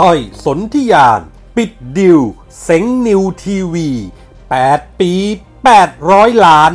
[0.00, 1.20] ต้อยสนธิยาน
[1.56, 2.20] ปิดดิว
[2.62, 3.88] เซ็งนิวทีวี
[4.44, 5.12] 8 ปี
[5.78, 6.72] 800 ล้าน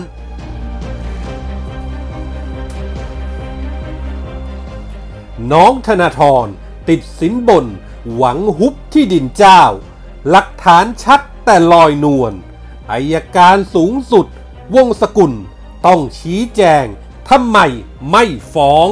[5.52, 6.48] น้องธนาธร
[6.90, 7.66] ติดสินบน
[8.16, 9.62] หวังฮุบที่ดินเจ้า
[10.30, 12.34] หลักฐานชัดแต่ลอยนวล
[12.92, 14.26] อายการสูงสุด
[14.76, 15.34] วงสกุล
[15.86, 16.86] ต้องชี้แจง
[17.30, 17.58] ทำไม
[18.10, 18.24] ไม่
[18.54, 18.88] ฟ้อง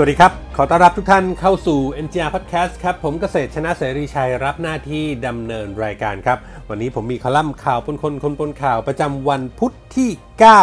[0.00, 6.38] สวัสดีครับ ขอต้อนรับทุกท่านเข้าสู่ NGR Podcast ครับ ผมเกษตรชนะเสรีชัยรับหน้าที่ดำเนินรายการครับ
[6.68, 10.10] วันนี้ผมมีคอลัมน์ข่าวปนคนคนปนข่าวประจำวันพุทธที่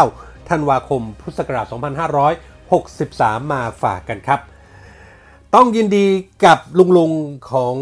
[0.01, 1.65] 9 ธันวาคม พุทธศักราช
[3.43, 4.39] 2563 มาฝากกันครับ
[5.55, 6.07] ต้องยินดี
[6.45, 7.11] กับลุงลุง
[7.51, 7.75] ของ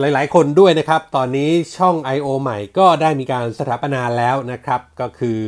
[0.00, 2.28] หลายๆ คนด้วยนะครับ ตอนนี้ช่อง I.O.
[2.42, 5.40] ใหม่ก็ได้มีการสถาปนาแล้วนะครับ ก็คือ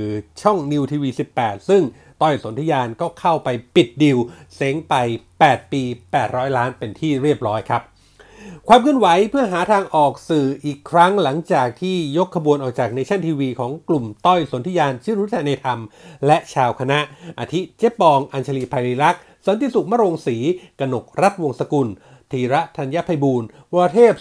[0.43, 1.05] ช่อง New TV
[1.37, 1.83] 18 ซึ่ง
[2.23, 4.19] ต้อยสนธิยานก็เข้าไปปิดดิว
[4.57, 4.95] เซ้งไป
[5.39, 5.83] 8 ปี
[6.21, 7.83] 800 ล้านเป็นที่เรียบร้อยครับ
[8.69, 15.81] ความเคลื่อนไหวเพื่อหาทางออกสื่ออีกครั้งหลังจากที่ยกขบวนออกจากเนชั่นทีวีของกลุ่มต้อยสนธิยานชื่อรุทธเนธรรม
[16.27, 16.99] และชาวคณะ
[17.39, 20.37] อาทิเจ๊ปอง อัญชลีภัยรักษ์สันติสุขมรงศรี
[20.81, 21.89] กนกรัฐวงศกุล
[22.33, 24.13] ธีระธัญญภัยบูลย์วรเทพ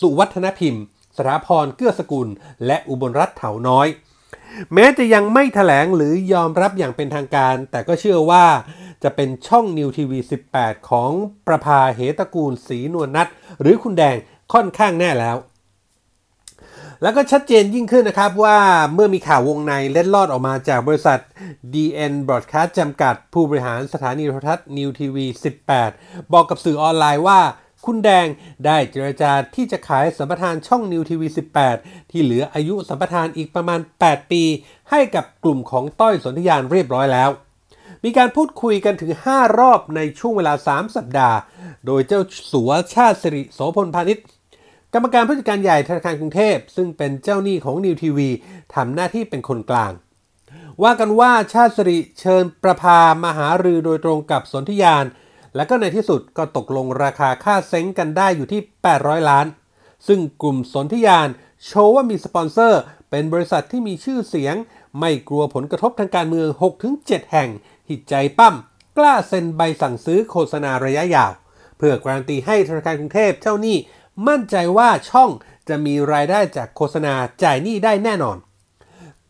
[0.00, 0.84] สุวัฒนพิมพ์
[1.16, 2.28] สถาพรเกื้อสกุล
[2.66, 3.88] และอุบลรัฐเถาน้อย
[4.74, 8.46] แม้จะยังไม่ถแถลงหรือยอมรับอย่างเป็นทางการ แต่ก็เชื่อว่า
[9.02, 10.18] จะเป็นช่องนิวทีวี
[10.54, 11.10] 18 ของ
[11.46, 13.28] ประภาเหตกูลศรีนวลนัท
[13.60, 14.16] หรือคุณแดง
[14.52, 15.36] ค่อนข้างแน่แล้ว
[17.02, 18.58] แล้วก็ชัดเจนยิ่งขึ้นนะครับว่า
[18.94, 21.18] เมื่อมีข่าววงในเล็ดลอดออกมาจากบริษัท
[21.72, 25.26] DN Broadcast จำกัดผู้บริหารสถานีโทรทัศน์นิวทีวี
[25.78, 27.40] 18 บอกกับสื่อออนไลน์ว่า
[27.84, 28.26] คุณแดง
[28.66, 31.28] ได้เจรจาที่จะขายสัมปทานช่องนิวทีวี
[31.70, 34.42] 18 ที่เหลืออายุสัมปทานอีกประมาณ 8 ปี
[34.90, 37.30] ให้กับกลุ่มของต้อยสนธิยานเรียบร้อยแล้ว
[38.04, 41.38] มีการพูดคุยกันถึง 5 รอบในช่วงเวลา 3 สัปดาห์
[41.86, 42.20] โดยเจ้า
[42.52, 44.24] สัวชาติสิริโสพลพาณิชย์
[44.98, 48.28] กรรมการผู้จัดการใหญ่ธนาคารกรุงเทพ ซึ่งเป็นเจ้าหนี้ของนิวทีวี
[48.74, 49.92] ทำหน้าที่เป็นคนกลาง
[50.82, 55.04] ว่ากันว่าชาติสิริเชิญประพามาหารือโดยตรงกับสนธิยาน
[55.56, 58.60] และก็ในที่สุดก็ตกลงราคาค่าเซ้งกันได้อยู่ที่
[58.94, 59.46] 800 ล้าน
[60.06, 61.28] ซึ่งกลุ่มสนธิยาน
[61.66, 62.80] โชว์ว่ามีสปอนเซอร์
[63.10, 64.54] เป็นบริษัทที่มีชื่อเสียง
[65.00, 66.48] ไม่กลัวผลกระทบทางการเมือง
[66.90, 67.48] 6-7 แห่ง
[67.88, 68.54] หิดใจปั้ม
[68.98, 71.32] กล้าเซ็นใบสั่งซื้อโฆษณาระยะยาว
[71.78, 73.76] เพื่อการันตีให้ธนาคารกรุงเทพเจ้าหนี้
[74.28, 75.30] มั่นใจว่าช่อง
[75.68, 78.38] จะมีรายได้จากโฆษณาจ่ายหนี้ได้แน่นอน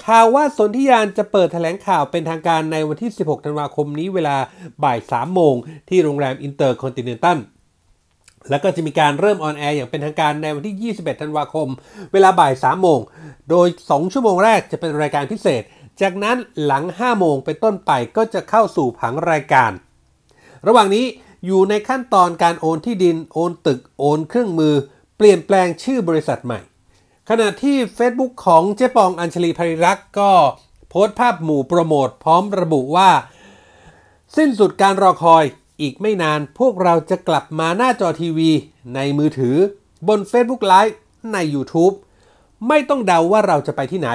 [0.05, 4.37] ข่าวว่าสนธิยานจะเปิดแถลงข่าวเป็นทางการในวันที่ 16 ธันวาคมนี้เวลา
[4.85, 5.55] บ่าย 3 โมง
[5.89, 7.39] ที่โรงแรมอินเตอร์คอนติเนนตัล
[8.51, 11.69] แล้วก็จะมีการเริ่มออนแอร์อย่างเป็นทางการในวันที่ 21 ธันวาคม
[12.13, 13.01] เวลาบ่าย 3 โมง
[13.51, 15.63] โดย 2 ชั่วโมงแรกจะเป็นรายการพิเศษ
[16.01, 19.71] จากนั้นหลัง 5 โมงเป็นต้นไปก็จะเข้าสู่ผังรายการ
[20.67, 21.07] ระหว่างนี้
[21.47, 24.75] อยู่ในขั้นตอนการโอนที่ดิน โอนตึก โอนเครื่องมือ
[25.17, 26.61] เปลี่ยนแปลงชื่อบริษัทใหม่
[27.29, 30.33] ขณะที่ Facebook ของเจ๊ปองอัญชลีภริรักษ์ก็
[30.89, 33.11] โพสต์ภาพหมู่โปรโมทพร้อมระบุว่า
[34.37, 35.45] สิ้นสุดการรอคอย
[35.81, 38.51] อีกไม่นานพวกเราจะกลับมาหน้าจอทีวี
[38.95, 39.57] ในมือถือ
[40.09, 40.95] บน Facebook Live
[41.33, 41.95] ใน YouTube
[42.69, 44.11] ไม่ต้องเดาว่าเราจะไปที่ไหน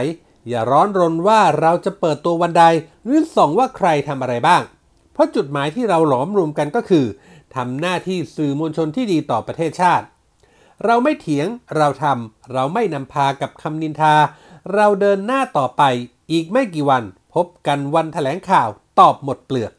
[0.49, 2.63] อย่าร้อนรนว่าเราจะเปิดตัววันใด
[3.05, 4.61] หรือส่องว่าใครทำอะไรบ้าง
[5.13, 7.05] เพราะจุดหมายที่เราหลอมรวมกันก็คือ
[7.55, 10.05] ทำหน้าที่สื่อมวลชนที่ดีต่อประเทศชาติ
[10.85, 14.15] เราไม่เถียงเราทำเราไม่นำพากับคำนินทา
[14.73, 15.83] เราเดินหน้าต่อไป
[16.31, 18.69] อีกไม่กี่วัน พบกันวันแถลงข่าว
[18.99, 19.73] ตอบหมดเปลือก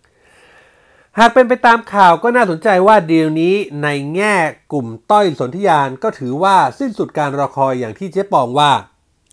[1.19, 4.35] หากเป็นไปตามข่าวก็น่าสนใจว่าเดีลนี้ในแง่
[4.73, 8.73] กลุ่มต้อยสนธิยานก็ถือว่าสิ้นสุดการรอคอยอย่างที่เจ๊ปองว่า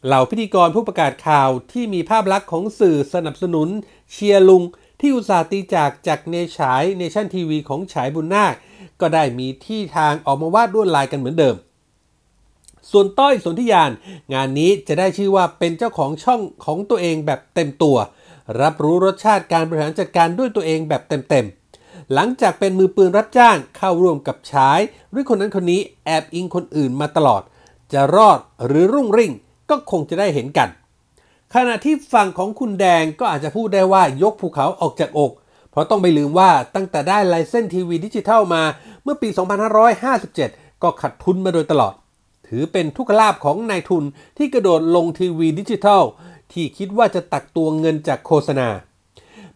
[0.05, 3.67] เหล่าพิธีกรผู้ประกาศข่าวที่มีภาพลักษณ์ของสื่อสนับสนุน
[4.11, 4.63] เชียร์ลุง
[4.99, 8.53] ที่อุตส่าห์ตีจากจากเนฉายเนชั่นทีวีของฉายบุญนาค
[9.01, 11.55] ก็ได้มีที่ทางออกมาวาดลวดลายกันเหมือนเดิม
[12.91, 13.91] ส่วนต้อยสนธิยาน
[14.33, 17.97] งานนี้จะได้ชื่อว่าเป็นเจ้าของช่องของตัวเองแบบเต็มตัว
[18.61, 24.79] รับรู้รสชาติการบริหารจัดการด้วยตัวเองแบบเต็มๆหลังจากเป็นมือปืนรับจ้างเข้าร่วมกับชาย
[25.11, 27.41] หรือคนนั้นคนนี้แอบอิงคนอื่นมาตลอด
[27.93, 29.31] จะรอดหรือรุ่งริ่ง
[29.69, 30.69] ก็คงจะได้เห็นกัน
[31.55, 35.31] ขณะที่ฝั่งของคุณแดงก็อาจจะพูดได้ว่ายกภูเขาออกจากอก
[35.71, 38.63] เพราะต้องไม่ลืมว่าตั้งแต่ได้ไลเซนส์ทีวีดิจิทัลมา
[39.03, 39.29] เมื่อปี
[40.05, 41.93] 2557 ก็ขัดทุนมาโดยตลอด
[42.47, 44.03] ถือเป็นทุกขลาบของนายทุน
[44.37, 46.03] ที่กระโดดลงทีวีดิจิทัล
[46.51, 48.69] ที่คิดว่าจะตักตัวเงินจากโฆษณา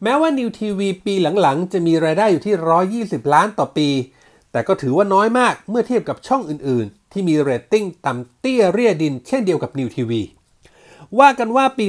[0.04, 2.56] แม้ว่านิวทีวีปีหลังๆ จะมีรายได้อยู่ที่
[3.22, 3.90] 120 ล้านต่อปี
[4.51, 10.22] แต่ก็ถือว่าน้อยมากเมื่อเทียบกับช่องอื่นๆ ที่มีเรตติ้งต่ำเตี้ยเรียดินเช่นเดียวกับนิวทีวี
[11.19, 11.86] ว่ากันว่าปี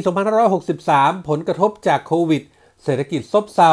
[0.63, 2.43] 2563 ผลกระทบจากโควิด
[2.85, 3.71] เศรษฐกิจซบเซา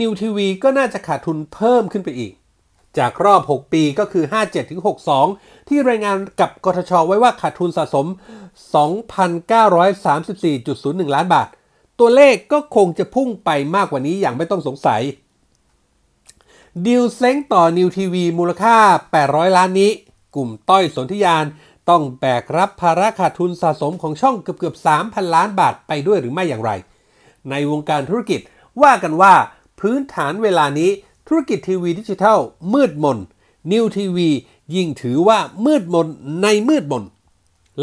[0.00, 2.32] นิวทีวีก็น่าจะขาดทุนเพิ่มขึ้นไปอีก
[2.98, 4.24] จากรอบ 6 ปีก็คือ
[4.96, 8.06] 57-62 ที่รายงานกับกสทช ไว้ว่าขาดทุนสะสม
[8.76, 11.48] 2,934.01 ล้านบาท
[11.98, 15.02] ตัวเลขก็คงจะพุ่งไปมากกว่านี้อย่างไม่ต้องสงสัย
[16.86, 18.76] ดีลเซ้งต่อนิวทีวีมูลค่า
[19.18, 19.90] 800 ล้านนี้
[20.36, 21.44] กลุ่มต้อยสนธิยาน
[21.90, 26.70] ต้องแบกรับภาระขาดทุนสะสมของช่องเกือบเกือบ3,000 ล้านบาทไปด้วยหรือไม่อย่างไร
[27.50, 28.40] ในวงการธุรกิจ
[28.82, 29.34] ว่ากันว่า
[29.80, 30.90] พื้นฐานเวลานี้
[31.28, 32.38] ธุรกิจทีวีดิจิทัล
[32.74, 33.18] มืดมน
[33.72, 34.28] นิวทีวี
[34.74, 36.06] ยิ่งถือว่ามืดมน
[36.42, 37.04] ในมืดมน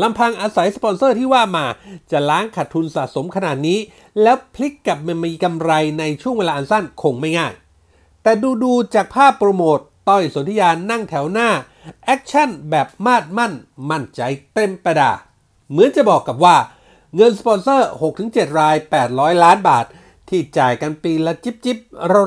[0.02, 1.66] ลำพังอาศัยสปอนเซอร์ที่ว่ามา
[2.12, 3.80] จะล้างขาดทุนสะสมขนาดนี้
[4.22, 7.54] แล้วพลิกกลับมามีกำไรในช่วงเวลาอันสั้นคงไม่ง่าย
[8.24, 9.80] แต่ดูดูจากภาพโปรโมท
[10.10, 11.50] ต้อยสนธิยานนั่งแถวหน้า
[12.04, 13.54] แอคชั่นแบบมาดมั่น
[13.90, 14.22] มั่นใจ
[14.54, 15.12] เต็มประดา
[15.70, 16.56] เหมือนจะบอกกับว่า
[17.16, 17.90] เงินสปอนเซอร์
[18.24, 18.76] 6-7 ราย
[19.10, 19.86] 800 ล้านบาท
[20.30, 21.78] ที่จ่ายกันปีละจิบจิบ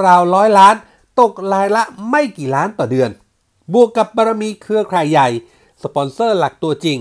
[0.07, 0.75] ราวๆร้อยล้าน
[1.21, 3.11] ตกรายละไม่กี่ล้านต่อเดือน
[3.73, 5.29] บวกกับบารมีเครือข่ายใหญ่
[5.83, 6.99] สปอนเซอร์หลักตัวจริง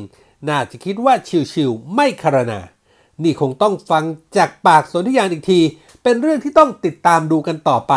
[0.50, 1.14] น่าจะคิดว่า
[1.54, 2.60] ชิวๆไม่คารนา
[3.24, 4.04] นี่คงต้องฟัง
[4.38, 5.60] จากปากสนธิยานอีกที
[6.04, 7.94] เป็นเรื่องที่ต้องติดตามดูกันต่อไป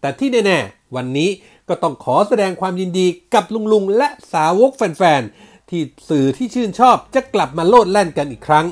[0.00, 1.28] แต่ที่แน่ๆวันนี้
[1.70, 8.66] ก็ต้องขอแสดงความยินดีกับลุงลุงและสาวกแฟนๆ ที่สื่อที่ชื่นชอบจะกลับมาโลดแล่นกันอีกครั้ง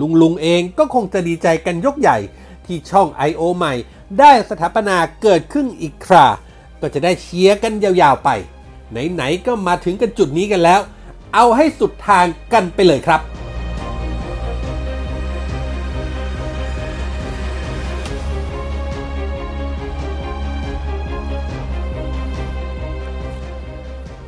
[0.00, 2.18] ลุงลุงเองก็คงจะดีใจกันยกใหญ่
[2.66, 3.42] ที่ช่อง I.O.
[3.56, 3.74] ใหม่
[4.18, 6.26] ได้สถาปนาเกิดขึ้นอีกครา
[6.80, 8.30] ก็จะได้เชียร์กันยาวๆไป
[9.14, 10.80] ไหนๆก็มาถึงกันจุดนี้กันแล้ว
[11.34, 13.20] เอาให้สุดทางกันไปเลยครับ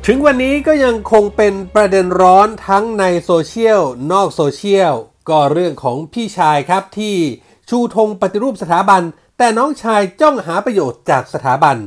[0.07, 3.81] ถึงวันนี้ก็ยังคงเป็นประเด็นร้อนทั้งในโซเชียล
[4.11, 4.93] นอกโซเชียล
[5.29, 7.15] ก็เรื่องของพี่ชายครับที่
[7.69, 9.01] ชูธงปฏิรูปสถาบัน
[9.37, 11.77] แต่น้องชายจ้องหาประโยชน์จากสถาบัน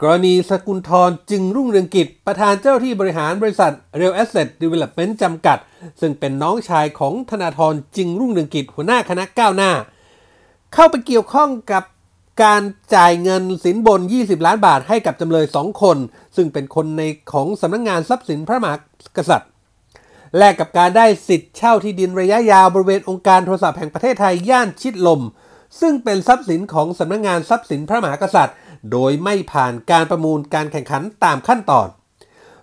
[0.00, 5.58] กรณีสกุลทรจึงรุ่งเรืองกิจ ประธานเจ้าที่บริหารบริษัท Real Asset Development จำกัด
[6.00, 9.72] ซึ่งเป็นน้องชายของธนาธรจึงรุ่งเรืองกิจหัวหน้าคณะก้าวหน้า
[10.74, 11.84] เข้าไปเกี่ยวข้องกับ
[12.42, 12.62] การ
[12.94, 15.96] จ่ายเงินสินบน 20 ล้านบาทให้กับจำเลย2คน
[16.36, 18.76] ซึ่งเป็นคนในของสำนักงงานทรัพย์สินพระมหา
[19.16, 19.50] กษัตริย์
[20.38, 25.20] แลกกับการได้สิทธิ์เช่าที่ดินระยะยาวบริเวณองค์การโทรศัพท์แห่งประเทศไทยย่านชิดลม
[25.80, 28.56] ซึ่งเป็นทรัพย์สินของสำนักงงานทรัพย์สินพระมหากษัตริย์
[28.92, 31.88] โดยไม่ผ่านการประมูลการแข่งขันตามขั้นตอน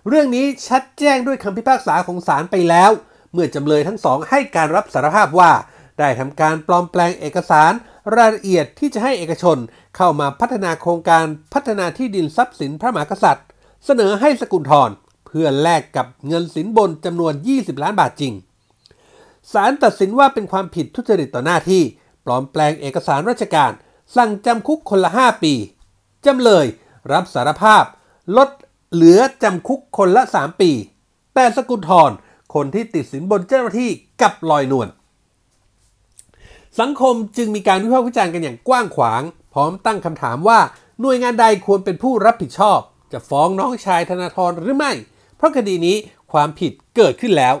[0.08, 2.90] เรื่องนี้ชัดแจ้งด้วยคำพิพากษาของศาลไปแล้ว
[3.32, 5.52] เมื่อจำเลยทั้งสองให้การรับสารภาพว่า
[5.98, 7.72] ได้ทำการปลอมแปลงเอกสาร
[8.16, 9.58] รายละเอียดที่จะให้เอกชน
[9.96, 11.24] เข้ามาพัฒนาโครงการ
[11.54, 13.46] พัฒนาที่ดินทรัพย์สินพระมหากษัตริย์
[13.84, 14.90] เสนอให้สกุลทร
[15.26, 18.34] เพื่อแลกกับเงินสินบนจำนวน 20 ล้านบาทจริง
[19.52, 21.82] ศาลตัดสินว่าเป็นความผิดทุจริตต่อหน้าที่
[22.24, 23.70] ปลอมแปลงเอกสารราชการ
[24.16, 25.54] สั่งจำคุกคนละ 5 ปี
[26.26, 26.66] จำเลย
[27.12, 27.84] รับสารภาพ
[28.36, 28.48] ลด
[28.92, 30.70] เหลือจำคุกคนละ 3 ปี
[31.34, 32.10] แต่สกุลทร
[32.54, 33.90] คนที่ติดสินบนเจ้าหน้าที่
[34.22, 34.88] กับลอยนวล
[36.80, 39.22] สังคมจึงมีการวิพากษ์วิจารณ์กันอย่างกว้างขวาง
[39.54, 40.60] พร้อมตั้งคำถามว่า
[41.00, 42.80] หน่วยงานใดควรเป็นผู้รับผิดชอบ
[43.12, 44.92] จะฟ้องน้องชายธนาธรหรือไม่
[45.36, 45.96] เพราะคดีนี้
[46.32, 47.54] ความผิดเกิดขึ้นแล้ว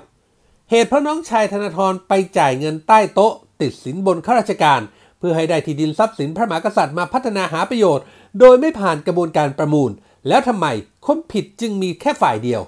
[0.70, 4.80] เหตุเพราะน้องชายธนาธรไปจ่ายเงินใต้โต๊ะ ติดสินบนข้าราชการ
[5.18, 8.04] เพื่อให้ได้ที่ดินทรัพย์สินพระมหากษัตริย์มาพัฒนาหาประโยชน์
[8.40, 9.90] โดยไม่ผ่านกระบวนการประมูล
[10.28, 10.66] แล้วทำไม
[11.06, 12.60] คนผิดจึงมีแค่ฝ่ายเดียว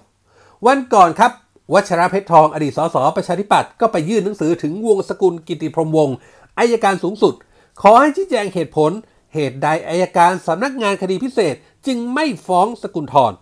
[0.66, 1.32] วันก่อนครับ
[1.72, 6.16] วัชระเพชรทองอดีตสสประชาธิปัตย์ก็ไปยื่นหนังสือถึงวงสกุลกิติพรมวงศ์
[6.58, 7.34] อายการสูงสุด
[7.82, 8.90] ขอให้ชี้แจงเหตุผล
[9.34, 11.54] เหตุใดอายการสำนักงานคดีพิเศษ
[11.86, 13.32] จึงไม่ฟ้องสกุลทร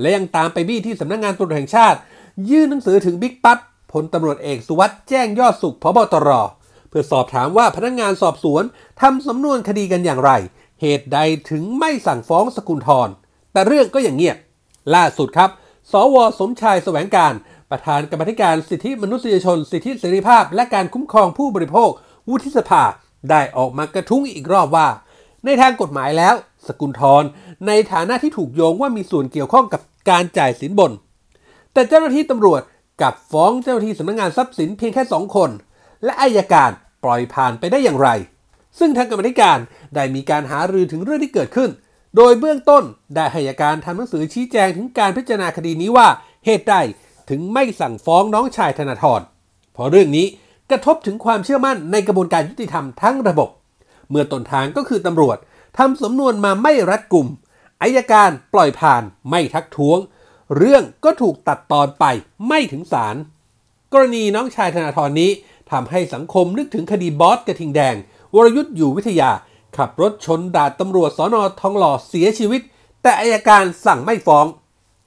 [0.00, 1.98] และยังตามไปบี้ที่สำนักงานตำรวจแห่งชาติ
[2.50, 3.58] ยื่นหนังสือถึงบิ๊กปั๊ด
[3.92, 6.30] พลตำรวจเอกสุวัสด์แจ้งยอดสุขพบตร
[6.88, 8.62] เพื่อสอบถามว่าพนักงานสอบสวน
[9.00, 10.30] ทำสำนวนคดีกันอย่างไร
[10.80, 11.18] เหตุใด
[11.50, 13.08] ถึงไม่สั่งฟ้องสกุลทร
[13.52, 14.36] แต่เรื่องก็อย่างเงียบ
[14.94, 15.50] ล่าสุดครับ
[15.92, 17.32] สวสมชายแสวงการ
[17.72, 21.90] ประธานกรรมธิการสิทธิมนุษยชน สิทธิเสรีภาพ และการคุ้มครองผู้บริโภค
[22.28, 22.82] วุฒิสภา
[23.30, 24.88] ได้ออกมากระทุ้งอีกรอบว่า
[25.44, 26.34] ในทางกฎหมายแล้ว
[26.66, 27.24] สกุลทร
[27.66, 30.92] ในฐานะที่ถูกโยงว่ามีส่วนเกี่ยวข้องกับการจ่ายสินบน
[31.72, 32.62] แต่เจ้าหน้าที่ตำรวจ
[33.00, 35.50] กลับฟ้องเจ้าหน้าที่สำนักงานทรัพย์สินเพียงแค่สองคน
[36.04, 36.70] และอายการ
[37.04, 38.08] ปล่อยผ่านไปได้อย่างไร
[38.78, 39.58] ซึ่งทางกรรมธิการ
[39.94, 41.70] ได้มีการหารือถึงเรื่องที่เกิดขึ้น
[42.16, 46.08] โดยเบื้องต้นได้ให้อัยการทำหนังสือชี้แจงถึงการพิจารณาคดีนี้ว่า
[46.46, 46.76] เหตุใด
[47.30, 49.20] ถึงไม่สั่งฟ้องน้องชายธนาธร
[49.72, 50.26] เพราะเรื่องนี้
[50.70, 53.48] กระทบถึงความเชื่อมั่นในกระบวนการยุติธรรมทั้งระบบ
[54.10, 55.36] เมื่อต้นทางก็คือตำรวจ
[55.78, 57.28] ทำสำนวนมาไม่รัดกุม
[57.82, 59.98] อายการปล่อยผ่านไม่ทักท้วง
[60.56, 62.04] เรื่องก็ถูกตัดตอนไป
[62.48, 63.16] ไม่ถึงศาล
[63.92, 65.30] กรณีน้องชายธนาธรนี้
[65.70, 67.94] ทำให้สังคมนึกถึงคดีบอสกระทิงแดง
[68.34, 69.30] วรยุทธ์อยู่วิทยา
[69.76, 72.60] ขับรถชนดาบตำรวจสอนอทองหล่อเสียชีวิต
[73.02, 74.46] แต่อายการสั่งไม่ฟ้อง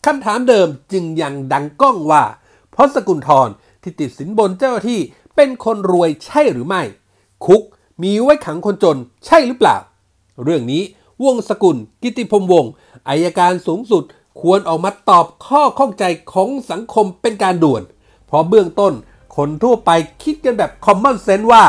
[0.05, 2.23] คำถามเดิมจึงยังดังก้องว่า
[2.71, 3.49] เพราะสกุลทร
[3.81, 4.99] ที่ติดสินบนเจ้าหน้าที่
[5.35, 6.81] เป็นคนรวยใช่หรือไม่
[7.45, 7.61] คุก
[8.03, 9.77] มีไว้ขังคนจนใช่หรือเปล่า
[10.43, 10.83] เรื่องนี้
[11.23, 12.71] วงสกุลกิติพมวงศ์
[13.07, 14.03] อายการสูงสุด
[14.41, 17.83] ควรออกมาตอบข้อข้องใจของสังคมเป็นการด่วน
[18.27, 18.93] เพราะเบื้องต้น
[19.35, 19.91] คนทั่วไป
[20.23, 21.63] คิดกันแบบ common sense ว่า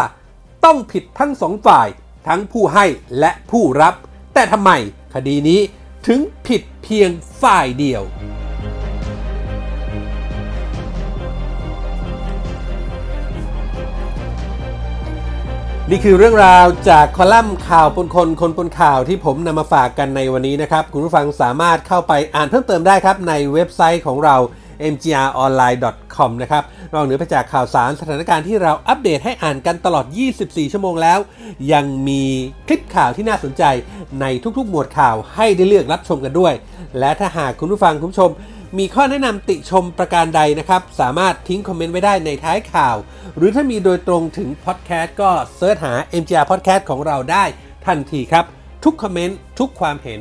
[0.64, 1.86] ต้องผิดทั้งสองฝ่าย
[2.28, 2.84] ทั้งผู้ให้
[3.18, 3.94] และผู้รับ
[4.34, 4.70] แต่ทำไม
[5.14, 5.60] คดีนี้
[6.06, 7.10] ถึงผิดเพียง
[7.42, 8.02] ฝ่ายเดียว
[15.90, 24.36] นี่คือเรื่องราวจากคอลัมน์ข่าวปนคนคนปนข่าวที่ผมนำมาฝากกันในวันนี้นะครับ คุณผู้ฟังสามารถเข้าไปอ่านเพิ่มเติมได้ครับในเว็บไซต์ของเรา
[24.92, 30.04] mgronline.com นะครับนอกเหนือไปจากข่าวสารสถานการณ์ที่เราอัปเดตให้อ่านกันตลอด
[30.40, 31.18] 24 ชั่วโมงแล้ว
[31.72, 32.22] ยังมี
[32.66, 33.62] คลิปข่าวที่น่าสนใจ
[34.20, 34.26] ใน
[34.58, 36.54] ทุกๆ หมวดข่าวให้ได้เลือกรับชมกันด้วย
[36.98, 38.30] และถ้าหากคุณผู้ฟังคุณผู้ชม
[38.78, 42.96] มีข้อแนะนำติชมประการใดนะครับ สามารถทิ้งคอมเมนต์ไว้ได้ในท้ายข่าว
[43.36, 47.44] หรือถ้ามีโดยตรงถึงพอดแคสต์ก็ search หา MGR Podcast ของเราได้
[47.86, 48.44] ทันทีครับ
[48.84, 50.20] ทุกคอมเมนต์ทุกความเห็น